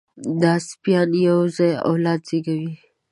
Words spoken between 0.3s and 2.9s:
دا سپيان یو ځای اولاد زېږوي.